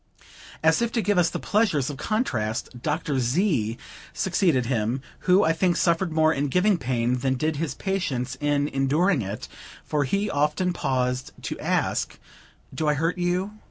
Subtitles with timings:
[0.63, 3.19] As if to give us the pleasures of contrast, Dr.
[3.19, 3.77] Z.
[4.13, 8.67] succeeded him, who, I think, suffered more in giving pain than did his patients in
[8.69, 9.47] enduring it;
[9.85, 12.17] for he often paused to ask:
[12.73, 13.59] "Do I hurt you?"